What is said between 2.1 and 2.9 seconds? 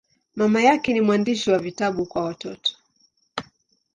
watoto.